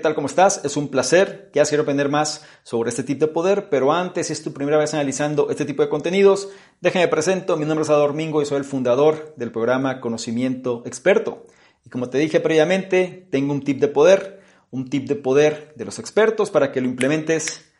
¿Qué 0.00 0.04
tal? 0.04 0.14
¿Cómo 0.14 0.28
estás? 0.28 0.64
Es 0.64 0.78
un 0.78 0.88
placer. 0.88 1.50
que 1.52 1.60
quiero 1.60 1.82
aprender 1.82 2.08
más 2.08 2.42
sobre 2.62 2.88
este 2.88 3.02
tipo 3.02 3.26
de 3.26 3.32
poder, 3.32 3.68
pero 3.68 3.92
antes, 3.92 4.28
si 4.28 4.32
es 4.32 4.42
tu 4.42 4.54
primera 4.54 4.78
vez 4.78 4.94
analizando 4.94 5.50
este 5.50 5.66
tipo 5.66 5.82
de 5.82 5.90
contenidos, 5.90 6.48
déjame 6.80 7.06
presento. 7.08 7.58
Mi 7.58 7.66
nombre 7.66 7.82
es 7.82 7.90
Ador 7.90 8.14
Mingo 8.14 8.40
y 8.40 8.46
soy 8.46 8.56
el 8.56 8.64
fundador 8.64 9.34
del 9.36 9.52
programa 9.52 10.00
Conocimiento 10.00 10.82
Experto. 10.86 11.44
Y 11.84 11.90
como 11.90 12.08
te 12.08 12.16
dije 12.16 12.40
previamente, 12.40 13.28
tengo 13.30 13.52
un 13.52 13.60
tip 13.60 13.78
de 13.78 13.88
poder, 13.88 14.40
un 14.70 14.88
tip 14.88 15.06
de 15.06 15.16
poder 15.16 15.74
de 15.76 15.84
los 15.84 15.98
expertos 15.98 16.50
para 16.50 16.72
que 16.72 16.80
lo 16.80 16.86
implementes 16.86 17.70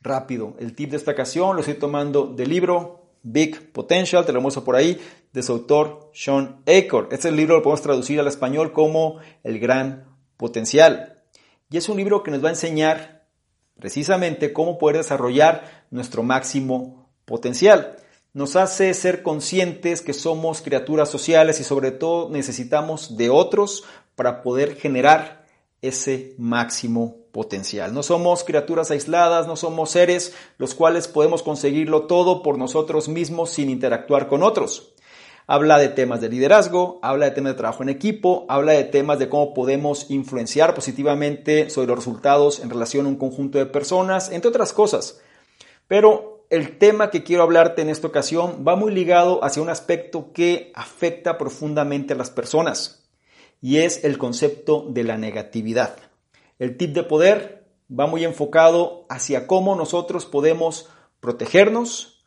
rápido. 0.00 0.56
El 0.58 0.74
tip 0.74 0.90
de 0.90 0.96
esta 0.96 1.12
ocasión 1.12 1.54
lo 1.54 1.60
estoy 1.60 1.74
tomando 1.76 2.26
del 2.26 2.48
libro 2.48 3.12
Big 3.22 3.70
Potential, 3.70 4.26
te 4.26 4.32
lo 4.32 4.40
muestro 4.40 4.64
por 4.64 4.74
ahí, 4.74 5.00
de 5.32 5.44
su 5.44 5.52
autor 5.52 6.10
Sean 6.12 6.60
Acor. 6.66 7.08
Este 7.12 7.30
libro 7.30 7.54
lo 7.54 7.62
podemos 7.62 7.82
traducir 7.82 8.18
al 8.18 8.26
español 8.26 8.72
como 8.72 9.20
El 9.44 9.60
Gran 9.60 10.08
Potencial. 10.36 11.17
Y 11.70 11.76
es 11.76 11.88
un 11.88 11.98
libro 11.98 12.22
que 12.22 12.30
nos 12.30 12.42
va 12.42 12.48
a 12.48 12.52
enseñar 12.52 13.26
precisamente 13.78 14.52
cómo 14.52 14.78
poder 14.78 14.96
desarrollar 14.96 15.86
nuestro 15.90 16.22
máximo 16.22 17.10
potencial. 17.24 17.96
Nos 18.32 18.56
hace 18.56 18.92
ser 18.94 19.22
conscientes 19.22 20.00
que 20.00 20.14
somos 20.14 20.62
criaturas 20.62 21.10
sociales 21.10 21.60
y 21.60 21.64
sobre 21.64 21.90
todo 21.90 22.30
necesitamos 22.30 23.16
de 23.16 23.30
otros 23.30 23.84
para 24.14 24.42
poder 24.42 24.76
generar 24.76 25.46
ese 25.82 26.34
máximo 26.38 27.16
potencial. 27.32 27.92
No 27.92 28.02
somos 28.02 28.44
criaturas 28.44 28.90
aisladas, 28.90 29.46
no 29.46 29.54
somos 29.54 29.90
seres 29.90 30.34
los 30.56 30.74
cuales 30.74 31.06
podemos 31.06 31.42
conseguirlo 31.42 32.06
todo 32.06 32.42
por 32.42 32.58
nosotros 32.58 33.08
mismos 33.08 33.50
sin 33.50 33.70
interactuar 33.70 34.26
con 34.28 34.42
otros. 34.42 34.94
Habla 35.50 35.78
de 35.78 35.88
temas 35.88 36.20
de 36.20 36.28
liderazgo, 36.28 36.98
habla 37.00 37.24
de 37.24 37.30
temas 37.30 37.54
de 37.54 37.56
trabajo 37.56 37.82
en 37.82 37.88
equipo, 37.88 38.44
habla 38.50 38.72
de 38.72 38.84
temas 38.84 39.18
de 39.18 39.30
cómo 39.30 39.54
podemos 39.54 40.10
influenciar 40.10 40.74
positivamente 40.74 41.70
sobre 41.70 41.86
los 41.86 41.96
resultados 41.96 42.60
en 42.60 42.68
relación 42.68 43.06
a 43.06 43.08
un 43.08 43.16
conjunto 43.16 43.56
de 43.56 43.64
personas, 43.64 44.30
entre 44.30 44.50
otras 44.50 44.74
cosas. 44.74 45.22
Pero 45.86 46.44
el 46.50 46.76
tema 46.76 47.08
que 47.08 47.22
quiero 47.24 47.44
hablarte 47.44 47.80
en 47.80 47.88
esta 47.88 48.08
ocasión 48.08 48.62
va 48.68 48.76
muy 48.76 48.92
ligado 48.92 49.42
hacia 49.42 49.62
un 49.62 49.70
aspecto 49.70 50.34
que 50.34 50.70
afecta 50.74 51.38
profundamente 51.38 52.12
a 52.12 52.18
las 52.18 52.28
personas 52.28 53.08
y 53.62 53.78
es 53.78 54.04
el 54.04 54.18
concepto 54.18 54.84
de 54.86 55.04
la 55.04 55.16
negatividad. 55.16 55.96
El 56.58 56.76
tip 56.76 56.92
de 56.92 57.04
poder 57.04 57.64
va 57.90 58.06
muy 58.06 58.22
enfocado 58.22 59.06
hacia 59.08 59.46
cómo 59.46 59.76
nosotros 59.76 60.26
podemos 60.26 60.90
protegernos, 61.20 62.22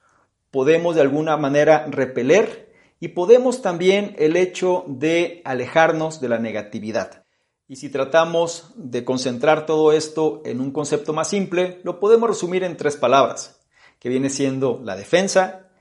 podemos 0.50 0.96
de 0.96 1.02
alguna 1.02 1.38
manera 1.38 1.86
repeler 1.88 2.71
y 3.02 3.10
podemos 3.10 3.64
también 3.64 4.16
el 4.20 4.38
hecho 4.38 4.86
de 4.88 5.42
alejarnos 5.44 6.22
de 6.22 6.30
la 6.30 6.38
negatividad. 6.38 7.26
Y 7.68 7.78
si 7.78 7.90
tratamos 7.90 8.74
de 8.76 9.04
concentrar 9.04 9.66
todo 9.66 9.92
esto 9.92 10.42
en 10.46 10.62
un 10.62 10.72
concepto 10.72 11.12
más 11.12 11.28
simple, 11.28 11.82
lo 11.84 12.00
podemos 12.00 12.30
resumir 12.30 12.64
en 12.64 12.78
tres 12.78 12.96
palabras, 12.96 13.60
que 14.00 14.08
viene 14.08 14.30
siendo 14.30 14.80
la 14.84 14.96
defensa, 14.96 15.72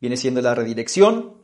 viene 0.00 0.16
siendo 0.16 0.40
la 0.40 0.54
redirección 0.54 1.42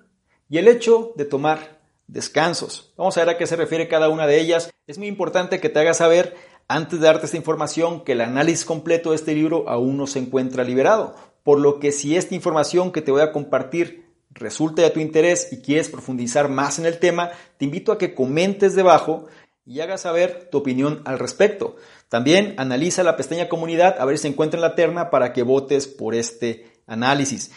y 0.48 0.58
el 0.58 0.68
hecho 0.68 1.12
de 1.16 1.24
tomar 1.24 1.80
descansos. 2.06 2.92
Vamos 2.96 3.16
a 3.16 3.20
ver 3.24 3.30
a 3.30 3.38
qué 3.38 3.48
se 3.48 3.56
refiere 3.56 3.88
cada 3.88 4.10
una 4.10 4.28
de 4.28 4.40
ellas. 4.40 4.70
Es 4.86 4.98
muy 4.98 5.08
importante 5.08 5.58
que 5.58 5.68
te 5.68 5.80
hagas 5.80 5.96
saber 5.96 6.36
antes 6.68 7.00
de 7.00 7.06
darte 7.06 7.26
esta 7.26 7.36
información 7.36 8.04
que 8.04 8.12
el 8.12 8.20
análisis 8.20 8.64
completo 8.64 9.10
de 9.10 9.16
este 9.16 9.34
libro 9.34 9.68
aún 9.68 9.96
no 9.96 10.06
se 10.06 10.20
encuentra 10.20 10.62
liberado, 10.62 11.16
por 11.42 11.58
lo 11.58 11.80
que 11.80 11.90
si 11.90 12.16
esta 12.16 12.36
información 12.36 12.92
que 12.92 13.02
te 13.02 13.10
voy 13.10 13.22
a 13.22 13.32
compartir 13.32 14.03
resulta 14.34 14.82
de 14.82 14.90
tu 14.90 15.00
interés 15.00 15.52
y 15.52 15.62
quieres 15.62 15.88
profundizar 15.88 16.48
más 16.48 16.78
en 16.78 16.86
el 16.86 16.98
tema, 16.98 17.30
te 17.56 17.64
invito 17.64 17.92
a 17.92 17.98
que 17.98 18.14
comentes 18.14 18.74
debajo 18.74 19.26
y 19.66 19.80
hagas 19.80 20.02
saber 20.02 20.48
tu 20.50 20.58
opinión 20.58 21.02
al 21.04 21.18
respecto. 21.18 21.76
También 22.08 22.54
analiza 22.58 23.02
la 23.02 23.16
pestaña 23.16 23.48
comunidad 23.48 23.96
a 23.98 24.04
ver 24.04 24.18
si 24.18 24.22
se 24.22 24.28
encuentra 24.28 24.58
en 24.58 24.62
la 24.62 24.74
terna 24.74 25.10
para 25.10 25.32
que 25.32 25.42
votes 25.42 25.86
por 25.86 26.14
este 26.14 26.66
análisis. 26.86 27.50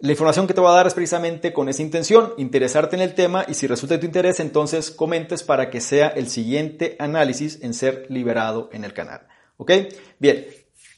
La 0.00 0.10
información 0.10 0.46
que 0.46 0.54
te 0.54 0.60
voy 0.60 0.70
a 0.70 0.74
dar 0.74 0.86
es 0.86 0.94
precisamente 0.94 1.52
con 1.52 1.68
esa 1.68 1.80
intención, 1.80 2.34
interesarte 2.36 2.96
en 2.96 3.02
el 3.02 3.14
tema 3.14 3.44
y 3.48 3.54
si 3.54 3.66
resulta 3.66 3.94
de 3.94 4.00
tu 4.00 4.06
interés, 4.06 4.40
entonces 4.40 4.90
comentes 4.90 5.42
para 5.42 5.70
que 5.70 5.80
sea 5.80 6.08
el 6.08 6.28
siguiente 6.28 6.96
análisis 6.98 7.60
en 7.62 7.72
ser 7.72 8.06
liberado 8.10 8.68
en 8.72 8.84
el 8.84 8.92
canal. 8.92 9.26
¿Ok? 9.56 9.70
Bien, 10.18 10.46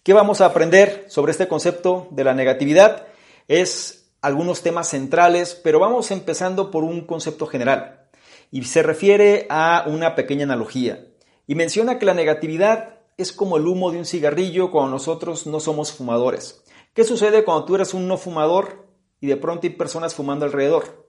¿qué 0.02 0.12
vamos 0.12 0.40
a 0.40 0.46
aprender 0.46 1.04
sobre 1.08 1.30
este 1.30 1.46
concepto 1.46 2.08
de 2.10 2.24
la 2.24 2.34
negatividad? 2.34 3.06
Es 3.46 4.05
algunos 4.26 4.62
temas 4.62 4.88
centrales, 4.88 5.54
pero 5.62 5.78
vamos 5.78 6.10
empezando 6.10 6.70
por 6.70 6.84
un 6.84 7.02
concepto 7.06 7.46
general 7.46 8.08
y 8.50 8.64
se 8.64 8.82
refiere 8.82 9.46
a 9.50 9.84
una 9.86 10.14
pequeña 10.14 10.44
analogía 10.44 11.06
y 11.46 11.54
menciona 11.54 11.98
que 11.98 12.06
la 12.06 12.14
negatividad 12.14 13.00
es 13.16 13.32
como 13.32 13.56
el 13.56 13.66
humo 13.66 13.90
de 13.90 13.98
un 13.98 14.04
cigarrillo 14.04 14.70
cuando 14.70 14.90
nosotros 14.90 15.46
no 15.46 15.60
somos 15.60 15.92
fumadores. 15.92 16.62
¿Qué 16.92 17.04
sucede 17.04 17.44
cuando 17.44 17.64
tú 17.64 17.74
eres 17.74 17.94
un 17.94 18.08
no 18.08 18.16
fumador 18.16 18.86
y 19.20 19.26
de 19.26 19.36
pronto 19.36 19.66
hay 19.66 19.72
personas 19.72 20.14
fumando 20.14 20.44
alrededor. 20.44 21.08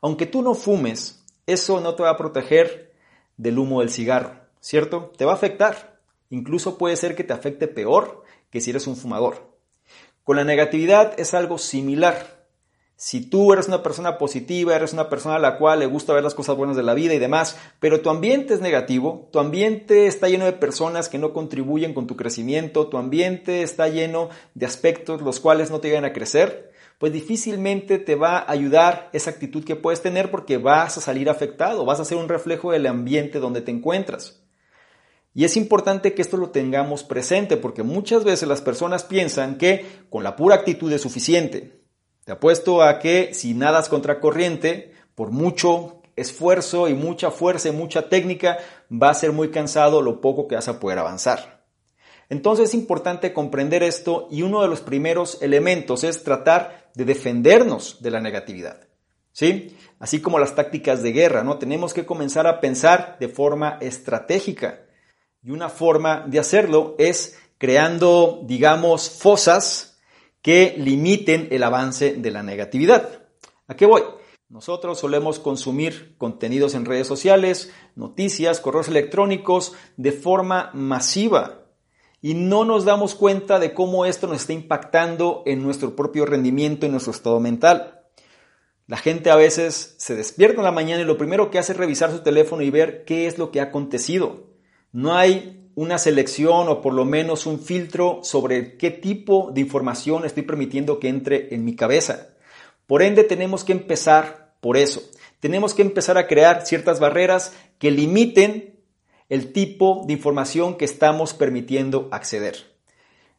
Aunque 0.00 0.26
tú 0.26 0.42
no 0.42 0.54
fumes, 0.54 1.24
eso 1.46 1.80
no 1.80 1.94
te 1.94 2.02
va 2.02 2.10
a 2.10 2.16
proteger 2.16 2.92
del 3.36 3.58
humo 3.58 3.80
del 3.80 3.90
cigarro, 3.90 4.40
¿cierto? 4.60 5.12
Te 5.16 5.24
va 5.24 5.32
a 5.32 5.36
afectar. 5.36 6.00
Incluso 6.30 6.78
puede 6.78 6.96
ser 6.96 7.16
que 7.16 7.24
te 7.24 7.32
afecte 7.32 7.68
peor 7.68 8.22
que 8.50 8.60
si 8.60 8.70
eres 8.70 8.86
un 8.86 8.96
fumador. 8.96 9.56
Con 10.24 10.36
la 10.36 10.44
negatividad 10.44 11.18
es 11.18 11.34
algo 11.34 11.58
similar. 11.58 12.39
Si 13.02 13.22
tú 13.22 13.50
eres 13.54 13.66
una 13.66 13.82
persona 13.82 14.18
positiva, 14.18 14.76
eres 14.76 14.92
una 14.92 15.08
persona 15.08 15.36
a 15.36 15.38
la 15.38 15.56
cual 15.56 15.78
le 15.78 15.86
gusta 15.86 16.12
ver 16.12 16.22
las 16.22 16.34
cosas 16.34 16.54
buenas 16.58 16.76
de 16.76 16.82
la 16.82 16.92
vida 16.92 17.14
y 17.14 17.18
demás, 17.18 17.56
pero 17.78 18.02
tu 18.02 18.10
ambiente 18.10 18.52
es 18.52 18.60
negativo, 18.60 19.30
tu 19.32 19.38
ambiente 19.38 20.06
está 20.06 20.28
lleno 20.28 20.44
de 20.44 20.52
personas 20.52 21.08
que 21.08 21.16
no 21.16 21.32
contribuyen 21.32 21.94
con 21.94 22.06
tu 22.06 22.14
crecimiento, 22.14 22.88
tu 22.88 22.98
ambiente 22.98 23.62
está 23.62 23.88
lleno 23.88 24.28
de 24.52 24.66
aspectos 24.66 25.22
los 25.22 25.40
cuales 25.40 25.70
no 25.70 25.80
te 25.80 25.88
llegan 25.88 26.04
a 26.04 26.12
crecer, 26.12 26.72
pues 26.98 27.10
difícilmente 27.10 27.96
te 27.98 28.16
va 28.16 28.36
a 28.36 28.52
ayudar 28.52 29.08
esa 29.14 29.30
actitud 29.30 29.64
que 29.64 29.76
puedes 29.76 30.02
tener 30.02 30.30
porque 30.30 30.58
vas 30.58 30.98
a 30.98 31.00
salir 31.00 31.30
afectado, 31.30 31.86
vas 31.86 32.00
a 32.00 32.04
ser 32.04 32.18
un 32.18 32.28
reflejo 32.28 32.70
del 32.70 32.86
ambiente 32.86 33.38
donde 33.38 33.62
te 33.62 33.70
encuentras. 33.70 34.42
Y 35.32 35.44
es 35.44 35.56
importante 35.56 36.12
que 36.12 36.20
esto 36.20 36.36
lo 36.36 36.50
tengamos 36.50 37.02
presente 37.02 37.56
porque 37.56 37.82
muchas 37.82 38.24
veces 38.24 38.46
las 38.46 38.60
personas 38.60 39.04
piensan 39.04 39.56
que 39.56 39.86
con 40.10 40.22
la 40.22 40.36
pura 40.36 40.56
actitud 40.56 40.92
es 40.92 41.00
suficiente. 41.00 41.79
Te 42.30 42.34
apuesto 42.34 42.80
a 42.80 43.00
que 43.00 43.34
si 43.34 43.54
nadas 43.54 43.88
contra 43.88 44.20
corriente, 44.20 44.92
por 45.16 45.32
mucho 45.32 46.00
esfuerzo 46.14 46.88
y 46.88 46.94
mucha 46.94 47.32
fuerza 47.32 47.70
y 47.70 47.72
mucha 47.72 48.08
técnica, 48.08 48.58
va 48.88 49.10
a 49.10 49.14
ser 49.14 49.32
muy 49.32 49.50
cansado 49.50 50.00
lo 50.00 50.20
poco 50.20 50.46
que 50.46 50.54
vas 50.54 50.68
a 50.68 50.78
poder 50.78 51.00
avanzar. 51.00 51.64
Entonces 52.28 52.68
es 52.68 52.74
importante 52.74 53.32
comprender 53.32 53.82
esto 53.82 54.28
y 54.30 54.42
uno 54.42 54.62
de 54.62 54.68
los 54.68 54.80
primeros 54.80 55.42
elementos 55.42 56.04
es 56.04 56.22
tratar 56.22 56.92
de 56.94 57.04
defendernos 57.04 58.00
de 58.00 58.12
la 58.12 58.20
negatividad. 58.20 58.78
¿Sí? 59.32 59.76
Así 59.98 60.20
como 60.20 60.38
las 60.38 60.54
tácticas 60.54 61.02
de 61.02 61.10
guerra, 61.10 61.42
¿no? 61.42 61.58
Tenemos 61.58 61.92
que 61.92 62.06
comenzar 62.06 62.46
a 62.46 62.60
pensar 62.60 63.16
de 63.18 63.28
forma 63.28 63.78
estratégica. 63.80 64.82
Y 65.42 65.50
una 65.50 65.68
forma 65.68 66.26
de 66.28 66.38
hacerlo 66.38 66.94
es 66.96 67.40
creando, 67.58 68.40
digamos, 68.44 69.10
fosas 69.10 69.89
que 70.42 70.74
limiten 70.78 71.48
el 71.50 71.62
avance 71.62 72.14
de 72.14 72.30
la 72.30 72.42
negatividad. 72.42 73.22
¿A 73.66 73.76
qué 73.76 73.86
voy? 73.86 74.02
Nosotros 74.48 74.98
solemos 74.98 75.38
consumir 75.38 76.16
contenidos 76.18 76.74
en 76.74 76.84
redes 76.84 77.06
sociales, 77.06 77.72
noticias, 77.94 78.58
correos 78.58 78.88
electrónicos 78.88 79.74
de 79.96 80.10
forma 80.10 80.70
masiva 80.74 81.60
y 82.20 82.34
no 82.34 82.64
nos 82.64 82.84
damos 82.84 83.14
cuenta 83.14 83.58
de 83.58 83.72
cómo 83.72 84.06
esto 84.06 84.26
nos 84.26 84.42
está 84.42 84.52
impactando 84.52 85.42
en 85.46 85.62
nuestro 85.62 85.94
propio 85.94 86.26
rendimiento, 86.26 86.84
en 86.84 86.92
nuestro 86.92 87.12
estado 87.12 87.38
mental. 87.38 88.02
La 88.86 88.96
gente 88.96 89.30
a 89.30 89.36
veces 89.36 89.94
se 89.98 90.16
despierta 90.16 90.58
en 90.58 90.64
la 90.64 90.72
mañana 90.72 91.02
y 91.02 91.06
lo 91.06 91.16
primero 91.16 91.50
que 91.50 91.60
hace 91.60 91.72
es 91.72 91.78
revisar 91.78 92.10
su 92.10 92.24
teléfono 92.24 92.62
y 92.62 92.70
ver 92.70 93.04
qué 93.04 93.28
es 93.28 93.38
lo 93.38 93.52
que 93.52 93.60
ha 93.60 93.64
acontecido. 93.64 94.48
No 94.90 95.14
hay 95.14 95.59
una 95.74 95.98
selección 95.98 96.68
o 96.68 96.80
por 96.80 96.94
lo 96.94 97.04
menos 97.04 97.46
un 97.46 97.60
filtro 97.60 98.20
sobre 98.22 98.76
qué 98.76 98.90
tipo 98.90 99.50
de 99.52 99.60
información 99.60 100.24
estoy 100.24 100.42
permitiendo 100.42 100.98
que 100.98 101.08
entre 101.08 101.54
en 101.54 101.64
mi 101.64 101.76
cabeza. 101.76 102.28
Por 102.86 103.02
ende, 103.02 103.24
tenemos 103.24 103.64
que 103.64 103.72
empezar 103.72 104.54
por 104.60 104.76
eso. 104.76 105.02
Tenemos 105.40 105.74
que 105.74 105.82
empezar 105.82 106.18
a 106.18 106.26
crear 106.26 106.66
ciertas 106.66 107.00
barreras 107.00 107.54
que 107.78 107.90
limiten 107.90 108.80
el 109.28 109.52
tipo 109.52 110.04
de 110.06 110.12
información 110.12 110.76
que 110.76 110.84
estamos 110.84 111.34
permitiendo 111.34 112.08
acceder. 112.10 112.56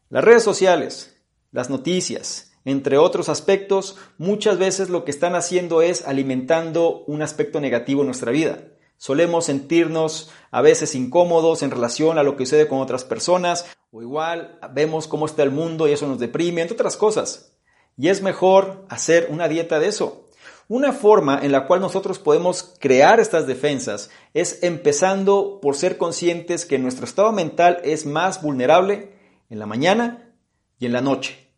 Las 0.08 0.24
redes 0.24 0.42
sociales, 0.42 1.20
las 1.52 1.70
noticias, 1.70 2.52
entre 2.64 2.96
otros 2.96 3.28
aspectos, 3.28 3.96
muchas 4.18 4.58
veces 4.58 4.88
lo 4.88 5.04
que 5.04 5.10
están 5.10 5.34
haciendo 5.34 5.82
es 5.82 6.06
alimentando 6.06 7.04
un 7.06 7.22
aspecto 7.22 7.60
negativo 7.60 8.02
en 8.02 8.06
nuestra 8.06 8.32
vida. 8.32 8.71
Solemos 9.02 9.46
sentirnos 9.46 10.30
a 10.52 10.62
veces 10.62 10.94
incómodos 10.94 11.64
en 11.64 11.72
relación 11.72 12.18
a 12.18 12.22
lo 12.22 12.36
que 12.36 12.46
sucede 12.46 12.68
con 12.68 12.78
otras 12.78 13.02
personas, 13.02 13.66
o 13.90 14.00
igual 14.00 14.60
vemos 14.74 15.08
cómo 15.08 15.26
está 15.26 15.42
el 15.42 15.50
mundo 15.50 15.88
y 15.88 15.92
eso 15.92 16.06
nos 16.06 16.20
deprime, 16.20 16.62
entre 16.62 16.76
otras 16.76 16.96
cosas. 16.96 17.56
Y 17.96 18.10
es 18.10 18.22
mejor 18.22 18.86
hacer 18.88 19.26
una 19.28 19.48
dieta 19.48 19.80
de 19.80 19.88
eso. 19.88 20.28
Una 20.68 20.92
forma 20.92 21.40
en 21.42 21.50
la 21.50 21.66
cual 21.66 21.80
nosotros 21.80 22.20
podemos 22.20 22.76
crear 22.78 23.18
estas 23.18 23.48
defensas 23.48 24.08
es 24.34 24.62
empezando 24.62 25.58
por 25.60 25.74
ser 25.74 25.98
conscientes 25.98 26.64
que 26.64 26.78
nuestro 26.78 27.04
estado 27.04 27.32
mental 27.32 27.80
es 27.82 28.06
más 28.06 28.40
vulnerable 28.40 29.10
en 29.50 29.58
la 29.58 29.66
mañana 29.66 30.32
y 30.78 30.86
en 30.86 30.92
la 30.92 31.00
noche. 31.00 31.48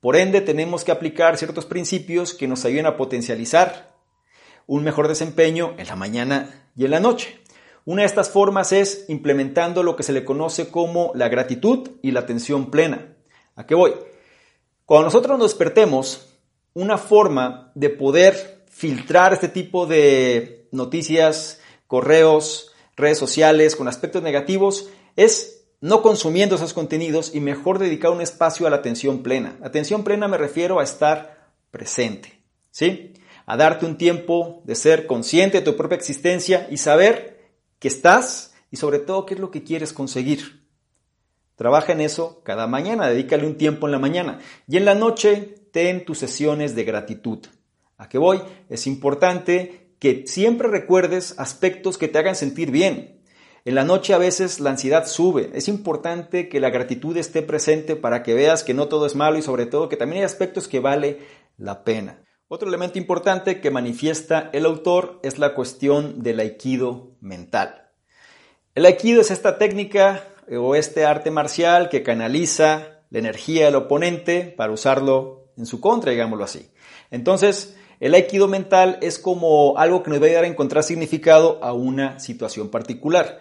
Por 0.00 0.16
ende, 0.16 0.40
tenemos 0.40 0.82
que 0.82 0.90
aplicar 0.90 1.38
ciertos 1.38 1.64
principios 1.64 2.34
que 2.34 2.48
nos 2.48 2.64
ayuden 2.64 2.86
a 2.86 2.96
potencializar 2.96 3.91
un 4.66 4.84
mejor 4.84 5.08
desempeño 5.08 5.74
en 5.78 5.86
la 5.86 5.96
mañana 5.96 6.68
y 6.76 6.84
en 6.84 6.90
la 6.90 7.00
noche. 7.00 7.40
Una 7.84 8.02
de 8.02 8.06
estas 8.06 8.30
formas 8.30 8.72
es 8.72 9.06
implementando 9.08 9.82
lo 9.82 9.96
que 9.96 10.04
se 10.04 10.12
le 10.12 10.24
conoce 10.24 10.70
como 10.70 11.12
la 11.14 11.28
gratitud 11.28 11.90
y 12.00 12.12
la 12.12 12.20
atención 12.20 12.70
plena. 12.70 13.16
¿A 13.56 13.66
qué 13.66 13.74
voy? 13.74 13.94
Cuando 14.86 15.06
nosotros 15.06 15.38
nos 15.38 15.50
despertemos, 15.50 16.28
una 16.74 16.96
forma 16.96 17.72
de 17.74 17.90
poder 17.90 18.64
filtrar 18.68 19.32
este 19.32 19.48
tipo 19.48 19.86
de 19.86 20.68
noticias, 20.70 21.60
correos, 21.86 22.72
redes 22.96 23.18
sociales 23.18 23.76
con 23.76 23.88
aspectos 23.88 24.22
negativos 24.22 24.88
es 25.16 25.64
no 25.80 26.00
consumiendo 26.00 26.54
esos 26.54 26.74
contenidos 26.74 27.34
y 27.34 27.40
mejor 27.40 27.78
dedicar 27.78 28.12
un 28.12 28.20
espacio 28.20 28.66
a 28.66 28.70
la 28.70 28.76
atención 28.76 29.22
plena. 29.22 29.56
Atención 29.62 30.04
plena 30.04 30.28
me 30.28 30.38
refiero 30.38 30.78
a 30.78 30.84
estar 30.84 31.48
presente, 31.70 32.38
¿sí? 32.70 33.12
A 33.46 33.56
darte 33.56 33.86
un 33.86 33.96
tiempo 33.96 34.62
de 34.64 34.74
ser 34.74 35.06
consciente 35.06 35.58
de 35.58 35.64
tu 35.64 35.76
propia 35.76 35.96
existencia 35.96 36.66
y 36.70 36.76
saber 36.76 37.52
que 37.78 37.88
estás 37.88 38.54
y 38.70 38.76
sobre 38.76 38.98
todo 38.98 39.26
qué 39.26 39.34
es 39.34 39.40
lo 39.40 39.50
que 39.50 39.64
quieres 39.64 39.92
conseguir. 39.92 40.62
Trabaja 41.56 41.92
en 41.92 42.00
eso 42.00 42.42
cada 42.44 42.66
mañana, 42.66 43.08
dedícale 43.08 43.46
un 43.46 43.56
tiempo 43.56 43.86
en 43.86 43.92
la 43.92 43.98
mañana 43.98 44.40
y 44.66 44.76
en 44.76 44.84
la 44.84 44.94
noche 44.94 45.54
ten 45.72 46.04
tus 46.04 46.18
sesiones 46.18 46.74
de 46.74 46.84
gratitud. 46.84 47.40
¿A 47.98 48.08
qué 48.08 48.18
voy? 48.18 48.40
Es 48.68 48.86
importante 48.86 49.94
que 49.98 50.24
siempre 50.26 50.68
recuerdes 50.68 51.38
aspectos 51.38 51.98
que 51.98 52.08
te 52.08 52.18
hagan 52.18 52.34
sentir 52.34 52.70
bien. 52.70 53.20
En 53.64 53.76
la 53.76 53.84
noche 53.84 54.12
a 54.12 54.18
veces 54.18 54.58
la 54.58 54.70
ansiedad 54.70 55.06
sube. 55.06 55.50
Es 55.54 55.68
importante 55.68 56.48
que 56.48 56.58
la 56.58 56.70
gratitud 56.70 57.16
esté 57.16 57.42
presente 57.42 57.94
para 57.94 58.24
que 58.24 58.34
veas 58.34 58.64
que 58.64 58.74
no 58.74 58.88
todo 58.88 59.06
es 59.06 59.14
malo 59.14 59.38
y 59.38 59.42
sobre 59.42 59.66
todo 59.66 59.88
que 59.88 59.96
también 59.96 60.22
hay 60.22 60.24
aspectos 60.24 60.66
que 60.66 60.80
vale 60.80 61.20
la 61.58 61.84
pena. 61.84 62.24
Otro 62.54 62.68
elemento 62.68 62.98
importante 62.98 63.62
que 63.62 63.70
manifiesta 63.70 64.50
el 64.52 64.66
autor 64.66 65.20
es 65.22 65.38
la 65.38 65.54
cuestión 65.54 66.22
del 66.22 66.38
aikido 66.38 67.12
mental. 67.22 67.88
El 68.74 68.84
aikido 68.84 69.22
es 69.22 69.30
esta 69.30 69.56
técnica 69.56 70.22
o 70.50 70.74
este 70.74 71.06
arte 71.06 71.30
marcial 71.30 71.88
que 71.88 72.02
canaliza 72.02 73.04
la 73.08 73.20
energía 73.20 73.64
del 73.64 73.76
oponente 73.76 74.42
para 74.54 74.70
usarlo 74.70 75.46
en 75.56 75.64
su 75.64 75.80
contra, 75.80 76.10
digámoslo 76.10 76.44
así. 76.44 76.70
Entonces, 77.10 77.74
el 78.00 78.12
aikido 78.12 78.48
mental 78.48 78.98
es 79.00 79.18
como 79.18 79.78
algo 79.78 80.02
que 80.02 80.10
nos 80.10 80.20
va 80.20 80.24
a 80.24 80.28
ayudar 80.28 80.44
a 80.44 80.48
encontrar 80.48 80.84
significado 80.84 81.58
a 81.64 81.72
una 81.72 82.20
situación 82.20 82.68
particular. 82.68 83.40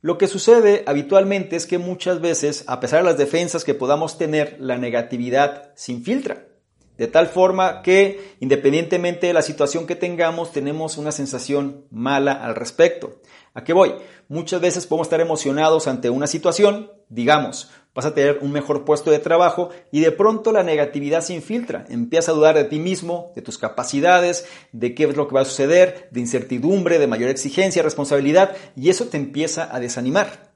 Lo 0.00 0.18
que 0.18 0.26
sucede 0.26 0.82
habitualmente 0.88 1.54
es 1.54 1.64
que 1.64 1.78
muchas 1.78 2.20
veces, 2.20 2.64
a 2.66 2.80
pesar 2.80 3.04
de 3.04 3.10
las 3.10 3.18
defensas 3.18 3.62
que 3.62 3.74
podamos 3.74 4.18
tener, 4.18 4.56
la 4.58 4.78
negatividad 4.78 5.70
se 5.76 5.92
infiltra. 5.92 6.48
De 6.98 7.06
tal 7.06 7.28
forma 7.28 7.80
que, 7.80 8.34
independientemente 8.40 9.28
de 9.28 9.32
la 9.32 9.42
situación 9.42 9.86
que 9.86 9.96
tengamos, 9.96 10.52
tenemos 10.52 10.98
una 10.98 11.12
sensación 11.12 11.84
mala 11.90 12.32
al 12.32 12.56
respecto. 12.56 13.20
¿A 13.54 13.64
qué 13.64 13.72
voy? 13.72 13.94
Muchas 14.28 14.60
veces 14.60 14.86
podemos 14.86 15.06
estar 15.06 15.20
emocionados 15.20 15.86
ante 15.86 16.10
una 16.10 16.26
situación, 16.26 16.90
digamos, 17.08 17.70
vas 17.94 18.06
a 18.06 18.14
tener 18.14 18.38
un 18.42 18.52
mejor 18.52 18.84
puesto 18.84 19.10
de 19.10 19.18
trabajo 19.18 19.70
y 19.90 20.00
de 20.00 20.12
pronto 20.12 20.52
la 20.52 20.62
negatividad 20.62 21.20
se 21.20 21.34
infiltra, 21.34 21.84
empieza 21.88 22.30
a 22.30 22.34
dudar 22.34 22.54
de 22.54 22.62
ti 22.62 22.78
mismo, 22.78 23.32
de 23.34 23.42
tus 23.42 23.58
capacidades, 23.58 24.46
de 24.70 24.94
qué 24.94 25.04
es 25.04 25.16
lo 25.16 25.26
que 25.26 25.34
va 25.34 25.40
a 25.40 25.44
suceder, 25.44 26.08
de 26.12 26.20
incertidumbre, 26.20 27.00
de 27.00 27.08
mayor 27.08 27.28
exigencia, 27.28 27.82
responsabilidad 27.82 28.56
y 28.76 28.90
eso 28.90 29.06
te 29.06 29.16
empieza 29.16 29.74
a 29.74 29.80
desanimar. 29.80 30.52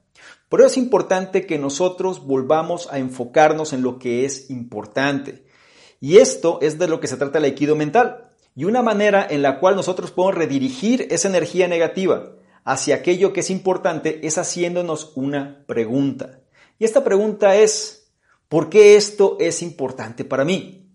Por 0.47 0.61
eso 0.61 0.67
es 0.67 0.77
importante 0.77 1.45
que 1.45 1.59
nosotros 1.59 2.25
volvamos 2.25 2.87
a 2.93 2.99
enfocarnos 2.99 3.73
en 3.73 3.81
lo 3.81 3.99
que 3.99 4.23
es 4.23 4.49
importante. 4.49 5.43
Y 6.03 6.17
esto 6.17 6.59
es 6.61 6.77
de 6.77 6.89
lo 6.89 6.99
que 6.99 7.07
se 7.07 7.15
trata 7.15 7.37
el 7.37 7.45
aikido 7.45 7.77
mental. 7.77 8.29
Y 8.57 8.65
una 8.65 8.81
manera 8.81 9.25
en 9.29 9.41
la 9.41 9.61
cual 9.61 9.77
nosotros 9.77 10.11
podemos 10.11 10.35
redirigir 10.35 11.07
esa 11.11 11.29
energía 11.29 11.69
negativa 11.69 12.33
hacia 12.65 12.95
aquello 12.95 13.31
que 13.31 13.39
es 13.39 13.49
importante 13.49 14.19
es 14.27 14.37
haciéndonos 14.37 15.13
una 15.15 15.63
pregunta. 15.65 16.41
Y 16.77 16.83
esta 16.83 17.05
pregunta 17.05 17.55
es, 17.55 18.11
¿por 18.49 18.69
qué 18.69 18.97
esto 18.97 19.37
es 19.39 19.61
importante 19.61 20.25
para 20.25 20.43
mí? 20.43 20.89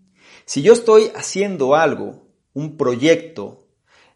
Si 0.45 0.61
yo 0.61 0.73
estoy 0.73 1.09
haciendo 1.15 1.73
algo, 1.73 2.27
un 2.53 2.77
proyecto, 2.77 3.65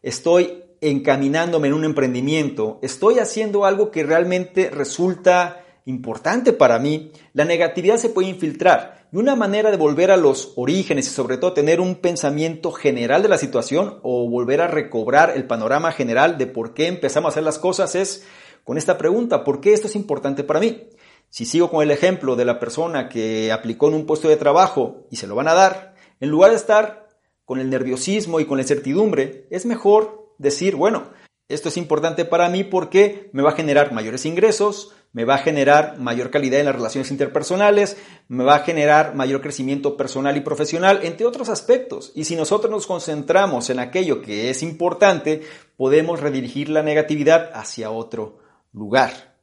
estoy 0.03 0.63
encaminándome 0.79 1.69
en 1.69 1.73
un 1.73 1.85
emprendimiento, 1.85 2.77
estoy 2.83 3.17
haciendo 3.17 3.65
algo 3.65 3.89
que 3.89 4.03
realmente 4.03 4.69
resulta 4.69 5.62
importante 5.85 6.53
para 6.53 6.79
mí, 6.79 7.11
la 7.33 7.45
negatividad 7.45 7.97
se 7.97 8.09
puede 8.09 8.29
infiltrar. 8.29 9.07
Y 9.11 9.17
una 9.17 9.35
manera 9.35 9.69
de 9.69 9.77
volver 9.77 10.11
a 10.11 10.17
los 10.17 10.53
orígenes 10.55 11.07
y 11.07 11.11
sobre 11.11 11.37
todo 11.37 11.53
tener 11.53 11.79
un 11.79 11.95
pensamiento 11.95 12.71
general 12.71 13.21
de 13.21 13.29
la 13.29 13.37
situación 13.37 13.99
o 14.01 14.29
volver 14.29 14.61
a 14.61 14.67
recobrar 14.67 15.33
el 15.35 15.45
panorama 15.45 15.91
general 15.91 16.37
de 16.37 16.47
por 16.47 16.73
qué 16.73 16.87
empezamos 16.87 17.29
a 17.29 17.33
hacer 17.33 17.43
las 17.43 17.59
cosas 17.59 17.95
es 17.95 18.25
con 18.63 18.77
esta 18.77 18.97
pregunta, 18.97 19.43
¿por 19.43 19.59
qué 19.59 19.73
esto 19.73 19.87
es 19.87 19.95
importante 19.95 20.43
para 20.43 20.59
mí? 20.59 20.87
Si 21.29 21.45
sigo 21.45 21.69
con 21.69 21.83
el 21.83 21.91
ejemplo 21.91 22.35
de 22.35 22.45
la 22.45 22.59
persona 22.59 23.09
que 23.09 23.51
aplicó 23.51 23.89
en 23.89 23.95
un 23.95 24.05
puesto 24.05 24.29
de 24.29 24.37
trabajo 24.37 25.05
y 25.11 25.17
se 25.17 25.27
lo 25.27 25.35
van 25.35 25.47
a 25.47 25.53
dar, 25.53 25.95
en 26.19 26.29
lugar 26.29 26.51
de 26.51 26.57
estar 26.57 27.09
con 27.43 27.59
el 27.59 27.69
nerviosismo 27.69 28.39
y 28.39 28.45
con 28.45 28.57
la 28.57 28.63
incertidumbre, 28.63 29.47
es 29.49 29.65
mejor 29.65 30.33
decir, 30.37 30.75
bueno, 30.75 31.09
esto 31.49 31.69
es 31.69 31.77
importante 31.77 32.23
para 32.23 32.49
mí 32.49 32.63
porque 32.63 33.29
me 33.33 33.43
va 33.43 33.49
a 33.49 33.55
generar 33.55 33.91
mayores 33.91 34.25
ingresos, 34.25 34.93
me 35.13 35.25
va 35.25 35.35
a 35.35 35.39
generar 35.39 35.99
mayor 35.99 36.31
calidad 36.31 36.59
en 36.59 36.65
las 36.65 36.75
relaciones 36.75 37.11
interpersonales, 37.11 37.97
me 38.27 38.43
va 38.43 38.55
a 38.55 38.63
generar 38.63 39.15
mayor 39.15 39.41
crecimiento 39.41 39.95
personal 39.95 40.35
y 40.35 40.41
profesional, 40.41 41.01
entre 41.03 41.27
otros 41.27 41.49
aspectos. 41.49 42.11
Y 42.15 42.25
si 42.25 42.35
nosotros 42.35 42.71
nos 42.71 42.87
concentramos 42.87 43.69
en 43.69 43.79
aquello 43.79 44.21
que 44.21 44.49
es 44.49 44.63
importante, 44.63 45.43
podemos 45.77 46.19
redirigir 46.19 46.69
la 46.69 46.81
negatividad 46.81 47.51
hacia 47.53 47.91
otro 47.91 48.39
lugar. 48.73 49.37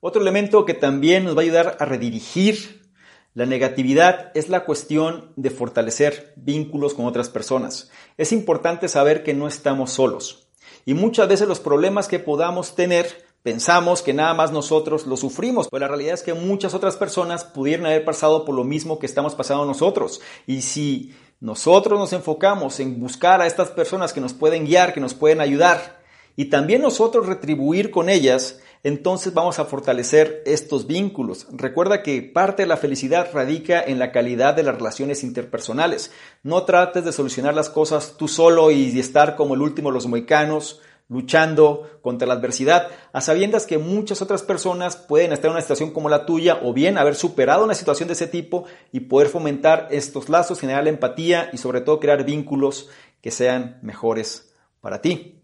Otro 0.00 0.20
elemento 0.20 0.64
que 0.64 0.74
también 0.74 1.24
nos 1.24 1.36
va 1.36 1.40
a 1.40 1.44
ayudar 1.44 1.76
a 1.78 1.84
redirigir 1.84 2.82
la 3.34 3.46
negatividad 3.46 4.32
es 4.34 4.48
la 4.48 4.64
cuestión 4.64 5.32
de 5.36 5.50
fortalecer 5.50 6.34
vínculos 6.36 6.94
con 6.94 7.06
otras 7.06 7.30
personas. 7.30 7.90
Es 8.18 8.32
importante 8.32 8.88
saber 8.88 9.22
que 9.22 9.32
no 9.32 9.46
estamos 9.46 9.92
solos. 9.92 10.48
Y 10.84 10.94
muchas 10.94 11.28
veces 11.28 11.48
los 11.48 11.60
problemas 11.60 12.08
que 12.08 12.18
podamos 12.18 12.74
tener 12.74 13.24
pensamos 13.42 14.02
que 14.02 14.14
nada 14.14 14.34
más 14.34 14.52
nosotros 14.52 15.06
los 15.06 15.20
sufrimos, 15.20 15.68
pero 15.68 15.80
la 15.80 15.88
realidad 15.88 16.14
es 16.14 16.22
que 16.22 16.34
muchas 16.34 16.74
otras 16.74 16.96
personas 16.96 17.44
pudieran 17.44 17.86
haber 17.86 18.04
pasado 18.04 18.44
por 18.44 18.54
lo 18.54 18.64
mismo 18.64 18.98
que 18.98 19.06
estamos 19.06 19.34
pasando 19.34 19.64
nosotros. 19.64 20.20
Y 20.46 20.62
si 20.62 21.14
nosotros 21.40 21.98
nos 21.98 22.12
enfocamos 22.12 22.78
en 22.80 23.00
buscar 23.00 23.40
a 23.40 23.46
estas 23.46 23.70
personas 23.70 24.12
que 24.12 24.20
nos 24.20 24.32
pueden 24.32 24.64
guiar, 24.64 24.94
que 24.94 25.00
nos 25.00 25.14
pueden 25.14 25.40
ayudar, 25.40 26.00
y 26.36 26.46
también 26.46 26.82
nosotros 26.82 27.26
retribuir 27.26 27.90
con 27.90 28.08
ellas, 28.08 28.60
entonces 28.84 29.34
vamos 29.34 29.58
a 29.58 29.64
fortalecer 29.64 30.42
estos 30.46 30.86
vínculos. 30.86 31.46
Recuerda 31.52 32.02
que 32.02 32.22
parte 32.22 32.62
de 32.62 32.68
la 32.68 32.76
felicidad 32.76 33.28
radica 33.32 33.82
en 33.82 33.98
la 33.98 34.10
calidad 34.12 34.54
de 34.54 34.62
las 34.62 34.76
relaciones 34.76 35.22
interpersonales. 35.22 36.10
No 36.42 36.64
trates 36.64 37.04
de 37.04 37.12
solucionar 37.12 37.54
las 37.54 37.70
cosas 37.70 38.14
tú 38.16 38.28
solo 38.28 38.70
y 38.70 38.98
estar 38.98 39.36
como 39.36 39.54
el 39.54 39.62
último 39.62 39.90
de 39.90 39.94
los 39.94 40.06
moicanos 40.06 40.80
luchando 41.12 41.98
contra 42.00 42.26
la 42.26 42.34
adversidad, 42.34 42.88
a 43.12 43.20
sabiendas 43.20 43.66
que 43.66 43.78
muchas 43.78 44.22
otras 44.22 44.42
personas 44.42 44.96
pueden 44.96 45.32
estar 45.32 45.46
en 45.46 45.52
una 45.52 45.60
situación 45.60 45.90
como 45.90 46.08
la 46.08 46.24
tuya 46.24 46.60
o 46.62 46.72
bien 46.72 46.96
haber 46.96 47.14
superado 47.14 47.64
una 47.64 47.74
situación 47.74 48.08
de 48.08 48.14
ese 48.14 48.26
tipo 48.26 48.64
y 48.90 49.00
poder 49.00 49.28
fomentar 49.28 49.88
estos 49.90 50.28
lazos, 50.28 50.58
generar 50.58 50.88
empatía 50.88 51.50
y 51.52 51.58
sobre 51.58 51.82
todo 51.82 52.00
crear 52.00 52.24
vínculos 52.24 52.88
que 53.20 53.30
sean 53.30 53.78
mejores 53.82 54.54
para 54.80 55.02
ti. 55.02 55.38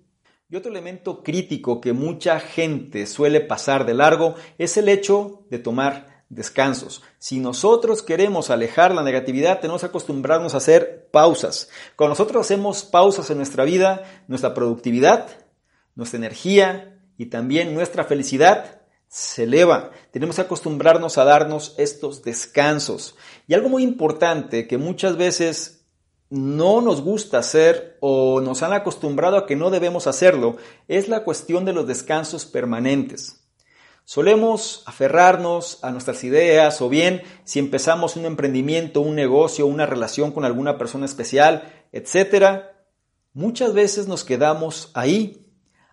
Y 0.50 0.56
otro 0.56 0.70
elemento 0.70 1.22
crítico 1.22 1.80
que 1.80 1.92
mucha 1.92 2.40
gente 2.40 3.06
suele 3.06 3.42
pasar 3.42 3.84
de 3.84 3.92
largo 3.92 4.34
es 4.56 4.78
el 4.78 4.88
hecho 4.88 5.44
de 5.50 5.58
tomar 5.58 6.24
descansos. 6.30 7.02
Si 7.18 7.38
nosotros 7.38 8.02
queremos 8.02 8.50
alejar 8.50 8.94
la 8.94 9.02
negatividad, 9.02 9.60
tenemos 9.60 9.82
que 9.82 9.88
acostumbrarnos 9.88 10.54
a 10.54 10.58
hacer 10.58 11.08
pausas. 11.10 11.68
Cuando 11.96 12.12
nosotros 12.12 12.40
hacemos 12.40 12.84
pausas 12.84 13.30
en 13.30 13.38
nuestra 13.38 13.64
vida, 13.64 14.02
nuestra 14.26 14.54
productividad, 14.54 15.28
nuestra 15.98 16.16
energía 16.16 16.96
y 17.18 17.26
también 17.26 17.74
nuestra 17.74 18.04
felicidad 18.04 18.82
se 19.08 19.42
eleva. 19.42 19.90
Tenemos 20.12 20.36
que 20.36 20.42
acostumbrarnos 20.42 21.18
a 21.18 21.24
darnos 21.24 21.74
estos 21.76 22.22
descansos. 22.22 23.16
Y 23.48 23.54
algo 23.54 23.68
muy 23.68 23.82
importante 23.82 24.68
que 24.68 24.78
muchas 24.78 25.16
veces 25.16 25.84
no 26.30 26.80
nos 26.82 27.02
gusta 27.02 27.38
hacer 27.38 27.96
o 28.00 28.40
nos 28.40 28.62
han 28.62 28.74
acostumbrado 28.74 29.36
a 29.36 29.46
que 29.46 29.56
no 29.56 29.70
debemos 29.70 30.06
hacerlo 30.06 30.56
es 30.86 31.08
la 31.08 31.24
cuestión 31.24 31.64
de 31.64 31.72
los 31.72 31.88
descansos 31.88 32.44
permanentes. 32.44 33.44
Solemos 34.04 34.84
aferrarnos 34.86 35.82
a 35.82 35.90
nuestras 35.90 36.22
ideas 36.22 36.80
o 36.80 36.88
bien 36.88 37.22
si 37.42 37.58
empezamos 37.58 38.14
un 38.14 38.24
emprendimiento, 38.24 39.00
un 39.00 39.16
negocio, 39.16 39.66
una 39.66 39.84
relación 39.84 40.30
con 40.30 40.44
alguna 40.44 40.78
persona 40.78 41.06
especial, 41.06 41.72
etc., 41.90 42.62
muchas 43.32 43.74
veces 43.74 44.06
nos 44.06 44.22
quedamos 44.24 44.92
ahí, 44.94 45.47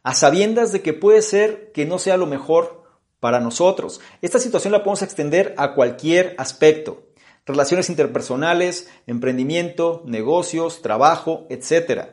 a 0.05 0.13
sabiendas 0.13 0.71
de 0.71 0.83
que 0.83 0.93
puede 0.93 1.24
ser 1.24 1.71
que 1.74 1.88
no 1.88 1.97
sea 1.97 2.15
lo 2.15 2.27
mejor 2.27 2.83
para 3.19 3.39
nosotros. 3.39 4.01
Esta 4.21 4.38
situación 4.38 4.71
la 4.71 4.83
podemos 4.83 5.01
extender 5.01 5.55
a 5.57 5.74
cualquier 5.74 6.35
aspecto. 6.38 7.07
Relaciones 7.43 7.89
interpersonales, 7.89 8.88
emprendimiento, 9.07 10.03
negocios, 10.05 10.83
trabajo, 10.83 11.47
etc. 11.50 12.03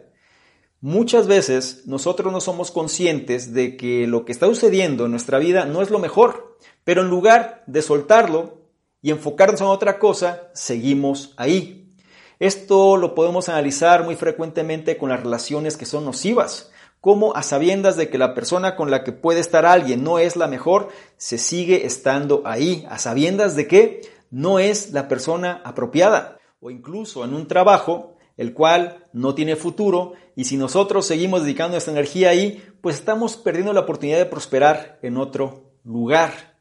Muchas 0.81 1.27
veces 1.27 1.83
nosotros 1.85 2.33
no 2.33 2.41
somos 2.41 2.71
conscientes 2.71 3.53
de 3.53 3.77
que 3.77 4.07
lo 4.07 4.25
que 4.25 4.33
está 4.33 4.47
sucediendo 4.47 5.05
en 5.05 5.11
nuestra 5.11 5.39
vida 5.39 5.67
no 5.67 5.83
es 5.83 5.91
lo 5.91 5.99
mejor, 5.99 6.57
pero 6.85 7.03
en 7.03 7.09
lugar 7.09 7.63
de 7.67 7.83
soltarlo 7.83 8.63
y 9.03 9.11
enfocarnos 9.11 9.61
en 9.61 9.67
otra 9.67 9.99
cosa, 9.99 10.51
seguimos 10.55 11.35
ahí. 11.37 11.95
Esto 12.39 12.97
lo 12.97 13.15
podemos 13.15 13.51
analizar 13.51 14.03
muy 14.03 14.17
frecuentemente 14.17 14.97
con 14.97 15.11
las 15.11 15.23
relaciones 15.23 15.77
que 15.77 15.85
son 15.85 16.07
nocivas, 16.07 16.72
como 17.03 17.35
a 17.35 17.43
sabiendas 17.43 17.97
de 17.97 18.09
que 18.09 18.17
la 18.17 18.33
persona 18.33 18.77
con 18.77 18.93
la 18.93 19.03
que 19.03 19.11
puede 19.11 19.41
estar 19.41 19.67
alguien 19.67 20.05
no 20.05 20.21
es 20.21 20.37
la 20.37 20.47
mejor, 20.47 20.91
se 21.17 21.37
sigue 21.37 21.85
estando 21.85 22.43
ahí, 22.45 22.87
a 22.89 22.97
sabiendas 22.97 23.57
de 23.57 23.67
que 23.67 24.03
no 24.31 24.61
es 24.61 24.93
la 24.93 25.09
persona 25.09 25.61
apropiada, 25.65 26.39
o 26.61 26.71
incluso 26.71 27.25
en 27.25 27.35
un 27.35 27.49
trabajo 27.49 28.17
el 28.37 28.55
cual 28.55 29.09
no 29.13 29.35
tiene 29.35 29.57
futuro 29.57 30.13
y 30.37 30.45
si 30.45 30.57
nosotros 30.57 31.05
seguimos 31.05 31.43
dedicando 31.43 31.73
nuestra 31.73 31.93
energía 31.93 32.31
ahí, 32.31 32.63
pues 32.81 32.95
estamos 32.97 33.37
perdiendo 33.37 33.73
la 33.73 33.81
oportunidad 33.81 34.19
de 34.19 34.27
prosperar 34.27 35.01
en 35.03 35.17
otro 35.17 35.73
lugar. 35.83 36.52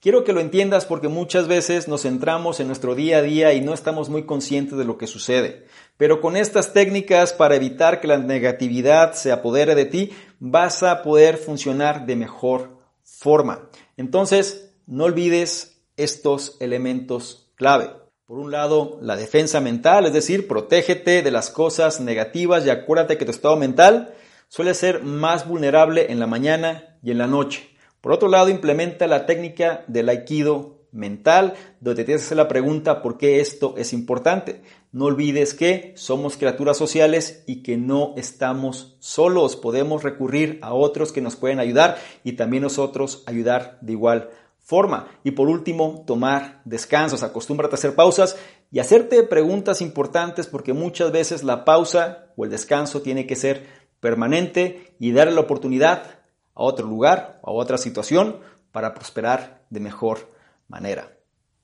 Quiero 0.00 0.22
que 0.22 0.32
lo 0.32 0.38
entiendas 0.40 0.86
porque 0.86 1.08
muchas 1.08 1.48
veces 1.48 1.88
nos 1.88 2.02
centramos 2.02 2.60
en 2.60 2.68
nuestro 2.68 2.94
día 2.94 3.18
a 3.18 3.22
día 3.22 3.52
y 3.54 3.60
no 3.60 3.74
estamos 3.74 4.08
muy 4.08 4.26
conscientes 4.26 4.78
de 4.78 4.84
lo 4.84 4.96
que 4.96 5.08
sucede. 5.08 5.66
Pero 5.96 6.20
con 6.20 6.36
estas 6.36 6.72
técnicas 6.72 7.32
para 7.32 7.56
evitar 7.56 8.00
que 8.00 8.06
la 8.06 8.18
negatividad 8.18 9.14
se 9.14 9.32
apodere 9.32 9.74
de 9.74 9.86
ti, 9.86 10.12
vas 10.38 10.84
a 10.84 11.02
poder 11.02 11.36
funcionar 11.36 12.06
de 12.06 12.14
mejor 12.14 12.78
forma. 13.02 13.70
Entonces, 13.96 14.70
no 14.86 15.02
olvides 15.02 15.82
estos 15.96 16.56
elementos 16.60 17.50
clave. 17.56 17.90
Por 18.24 18.38
un 18.38 18.52
lado, 18.52 19.00
la 19.02 19.16
defensa 19.16 19.60
mental, 19.60 20.06
es 20.06 20.12
decir, 20.12 20.46
protégete 20.46 21.22
de 21.22 21.30
las 21.32 21.50
cosas 21.50 21.98
negativas 21.98 22.64
y 22.64 22.70
acuérdate 22.70 23.18
que 23.18 23.24
tu 23.24 23.32
estado 23.32 23.56
mental 23.56 24.14
suele 24.46 24.74
ser 24.74 25.02
más 25.02 25.48
vulnerable 25.48 26.12
en 26.12 26.20
la 26.20 26.28
mañana 26.28 26.96
y 27.02 27.10
en 27.10 27.18
la 27.18 27.26
noche. 27.26 27.68
Por 28.00 28.12
otro 28.12 28.28
lado, 28.28 28.48
implementa 28.48 29.06
la 29.06 29.26
técnica 29.26 29.84
del 29.88 30.08
aikido 30.08 30.78
mental, 30.92 31.54
donde 31.80 32.02
te 32.02 32.06
tienes 32.06 32.22
que 32.22 32.26
hacer 32.26 32.36
la 32.38 32.48
pregunta 32.48 33.02
por 33.02 33.18
qué 33.18 33.40
esto 33.40 33.74
es 33.76 33.92
importante. 33.92 34.62
No 34.92 35.06
olvides 35.06 35.54
que 35.54 35.92
somos 35.96 36.36
criaturas 36.36 36.76
sociales 36.76 37.42
y 37.46 37.62
que 37.62 37.76
no 37.76 38.14
estamos 38.16 38.96
solos. 39.00 39.56
Podemos 39.56 40.02
recurrir 40.02 40.58
a 40.62 40.74
otros 40.74 41.12
que 41.12 41.20
nos 41.20 41.36
pueden 41.36 41.60
ayudar 41.60 41.98
y 42.24 42.32
también 42.32 42.62
nosotros 42.62 43.22
ayudar 43.26 43.78
de 43.80 43.92
igual 43.92 44.30
forma. 44.60 45.08
Y 45.24 45.32
por 45.32 45.48
último, 45.48 46.04
tomar 46.06 46.62
descansos. 46.64 47.22
Acostúmbrate 47.22 47.74
a 47.74 47.78
hacer 47.78 47.94
pausas 47.94 48.36
y 48.70 48.78
hacerte 48.78 49.22
preguntas 49.24 49.80
importantes 49.82 50.46
porque 50.46 50.72
muchas 50.72 51.12
veces 51.12 51.42
la 51.42 51.64
pausa 51.64 52.32
o 52.36 52.44
el 52.44 52.50
descanso 52.50 53.02
tiene 53.02 53.26
que 53.26 53.36
ser 53.36 53.66
permanente 54.00 54.94
y 54.98 55.12
darle 55.12 55.34
la 55.34 55.40
oportunidad 55.40 56.17
a 56.58 56.62
otro 56.62 56.86
lugar, 56.86 57.40
a 57.44 57.52
otra 57.52 57.78
situación, 57.78 58.40
para 58.72 58.92
prosperar 58.92 59.64
de 59.70 59.80
mejor 59.80 60.28
manera. 60.66 61.14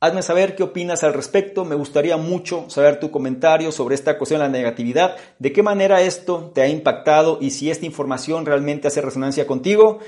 Hazme 0.00 0.22
saber 0.22 0.54
qué 0.54 0.62
opinas 0.62 1.02
al 1.02 1.14
respecto, 1.14 1.64
me 1.64 1.74
gustaría 1.74 2.16
mucho 2.16 2.68
saber 2.68 3.00
tu 3.00 3.10
comentario 3.10 3.72
sobre 3.72 3.94
esta 3.94 4.18
cuestión 4.18 4.40
de 4.40 4.46
la 4.46 4.52
negatividad, 4.52 5.16
de 5.38 5.52
qué 5.52 5.62
manera 5.62 6.00
esto 6.00 6.52
te 6.54 6.62
ha 6.62 6.68
impactado 6.68 7.38
y 7.40 7.50
si 7.50 7.70
esta 7.70 7.86
información 7.86 8.46
realmente 8.46 8.86
hace 8.86 9.00
resonancia 9.00 9.46
contigo 9.46 9.98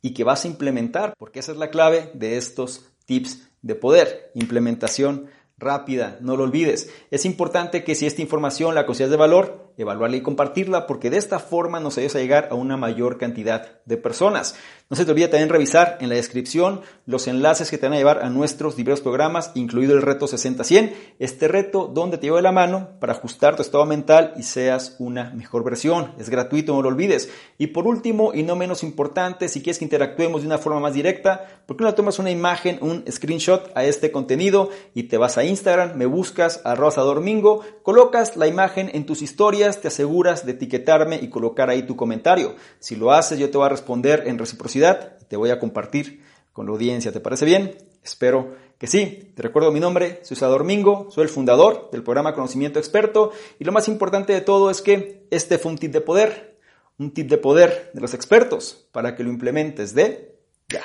y 0.00 0.14
que 0.14 0.24
vas 0.24 0.44
a 0.44 0.48
implementar, 0.48 1.14
porque 1.18 1.40
esa 1.40 1.52
es 1.52 1.58
la 1.58 1.70
clave 1.70 2.10
de 2.14 2.36
estos 2.36 2.86
tips 3.06 3.48
de 3.62 3.74
poder, 3.74 4.30
implementación 4.34 5.28
rápida, 5.58 6.18
no 6.20 6.36
lo 6.36 6.44
olvides. 6.44 6.90
Es 7.10 7.24
importante 7.24 7.82
que 7.82 7.94
si 7.94 8.06
esta 8.06 8.22
información 8.22 8.74
la 8.74 8.86
consideras 8.86 9.10
de 9.10 9.16
valor, 9.16 9.65
evaluarla 9.76 10.16
y 10.16 10.22
compartirla 10.22 10.86
porque 10.86 11.10
de 11.10 11.18
esta 11.18 11.38
forma 11.38 11.80
nos 11.80 11.98
ayudas 11.98 12.16
a 12.16 12.20
llegar 12.20 12.48
a 12.50 12.54
una 12.54 12.76
mayor 12.76 13.18
cantidad 13.18 13.80
de 13.84 13.96
personas. 13.96 14.56
No 14.88 14.96
se 14.96 15.04
te 15.04 15.10
olvide 15.10 15.28
también 15.28 15.48
revisar 15.48 15.98
en 16.00 16.08
la 16.08 16.14
descripción 16.14 16.80
los 17.06 17.26
enlaces 17.26 17.70
que 17.70 17.78
te 17.78 17.86
van 17.86 17.94
a 17.94 17.96
llevar 17.96 18.22
a 18.22 18.30
nuestros 18.30 18.76
diversos 18.76 19.02
programas, 19.02 19.50
incluido 19.54 19.94
el 19.94 20.02
reto 20.02 20.26
60-100, 20.26 20.92
este 21.18 21.48
reto 21.48 21.90
donde 21.92 22.18
te 22.18 22.26
llevo 22.26 22.36
de 22.36 22.42
la 22.42 22.52
mano 22.52 22.90
para 23.00 23.12
ajustar 23.12 23.56
tu 23.56 23.62
estado 23.62 23.84
mental 23.84 24.34
y 24.36 24.44
seas 24.44 24.94
una 25.00 25.30
mejor 25.30 25.64
versión. 25.64 26.12
Es 26.18 26.30
gratuito, 26.30 26.72
no 26.72 26.82
lo 26.82 26.88
olvides. 26.88 27.28
Y 27.58 27.68
por 27.68 27.86
último, 27.86 28.32
y 28.32 28.44
no 28.44 28.54
menos 28.54 28.84
importante, 28.84 29.48
si 29.48 29.60
quieres 29.60 29.78
que 29.78 29.84
interactuemos 29.84 30.42
de 30.42 30.46
una 30.46 30.58
forma 30.58 30.78
más 30.78 30.94
directa, 30.94 31.62
¿por 31.66 31.76
qué 31.76 31.82
no 31.82 31.94
tomas 31.94 32.20
una 32.20 32.30
imagen, 32.30 32.78
un 32.80 33.04
screenshot 33.10 33.70
a 33.74 33.84
este 33.84 34.12
contenido 34.12 34.70
y 34.94 35.04
te 35.04 35.18
vas 35.18 35.36
a 35.36 35.44
Instagram, 35.44 35.96
me 35.96 36.06
buscas 36.06 36.60
a 36.64 36.76
Rosa 36.76 37.00
Domingo, 37.00 37.62
colocas 37.82 38.36
la 38.36 38.46
imagen 38.46 38.90
en 38.94 39.04
tus 39.04 39.20
historias, 39.20 39.65
te 39.70 39.88
aseguras 39.88 40.46
de 40.46 40.52
etiquetarme 40.52 41.16
y 41.16 41.28
colocar 41.28 41.68
ahí 41.68 41.82
tu 41.82 41.96
comentario. 41.96 42.54
Si 42.78 42.96
lo 42.96 43.12
haces, 43.12 43.38
yo 43.38 43.50
te 43.50 43.58
voy 43.58 43.66
a 43.66 43.70
responder 43.70 44.24
en 44.26 44.38
reciprocidad 44.38 45.16
te 45.28 45.36
voy 45.36 45.50
a 45.50 45.58
compartir 45.58 46.22
con 46.52 46.66
la 46.66 46.72
audiencia. 46.72 47.12
¿Te 47.12 47.20
parece 47.20 47.44
bien? 47.44 47.76
Espero 48.02 48.54
que 48.78 48.86
sí. 48.86 49.32
Te 49.34 49.42
recuerdo 49.42 49.72
mi 49.72 49.80
nombre, 49.80 50.20
soy 50.22 50.36
Sador 50.36 50.64
Mingo, 50.64 51.08
soy 51.10 51.24
el 51.24 51.28
fundador 51.28 51.90
del 51.90 52.02
programa 52.02 52.34
Conocimiento 52.34 52.78
Experto 52.78 53.32
y 53.58 53.64
lo 53.64 53.72
más 53.72 53.88
importante 53.88 54.32
de 54.32 54.40
todo 54.40 54.70
es 54.70 54.82
que 54.82 55.26
este 55.30 55.58
fue 55.58 55.72
un 55.72 55.78
tip 55.78 55.92
de 55.92 56.00
poder, 56.00 56.58
un 56.98 57.10
tip 57.12 57.28
de 57.28 57.38
poder 57.38 57.90
de 57.92 58.00
los 58.00 58.14
expertos 58.14 58.88
para 58.92 59.16
que 59.16 59.24
lo 59.24 59.30
implementes 59.30 59.94
de 59.94 60.38
ya. 60.68 60.82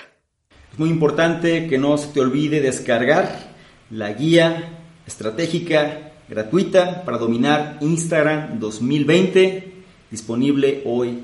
Es 0.72 0.80
muy 0.80 0.90
importante 0.90 1.68
que 1.68 1.78
no 1.78 1.98
se 1.98 2.08
te 2.08 2.22
olvide 2.22 2.62
descargar 2.62 3.52
la 3.90 4.14
guía 4.14 4.80
estratégica 5.06 6.11
gratuita 6.32 7.04
para 7.04 7.18
dominar 7.18 7.78
Instagram 7.82 8.58
2020 8.58 9.74
disponible 10.10 10.82
hoy 10.86 11.20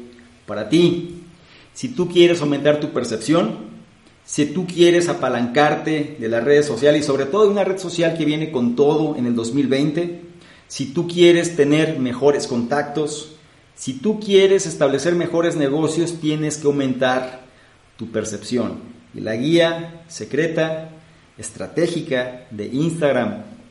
para 0.45 0.67
ti. 0.67 1.23
Si 1.73 1.89
tú 1.89 2.09
quieres 2.09 2.41
aumentar 2.41 2.81
tu 2.81 2.91
percepción, 2.91 3.67
si 4.25 4.47
tú 4.47 4.67
quieres 4.67 5.07
apalancarte 5.07 6.17
de 6.19 6.27
las 6.27 6.43
redes 6.43 6.65
sociales 6.65 7.03
y 7.03 7.07
sobre 7.07 7.25
todo 7.25 7.45
de 7.45 7.51
una 7.51 7.63
red 7.63 7.77
social 7.77 8.17
que 8.17 8.25
viene 8.25 8.51
con 8.51 8.75
todo 8.75 9.15
en 9.15 9.25
el 9.25 9.33
2020, 9.33 10.21
si 10.67 10.87
tú 10.87 11.07
quieres 11.07 11.55
tener 11.55 11.99
mejores 11.99 12.45
contactos, 12.45 13.35
si 13.75 13.93
tú 13.93 14.19
quieres 14.19 14.65
establecer 14.65 15.15
mejores 15.15 15.55
negocios, 15.55 16.19
tienes 16.19 16.57
que 16.57 16.67
aumentar 16.67 17.45
tu 17.95 18.11
percepción. 18.11 18.79
Y 19.13 19.21
la 19.21 19.37
guía 19.37 20.03
secreta, 20.09 20.89
estratégica 21.37 22.47
de 22.51 22.65
Instagram, 22.65 23.56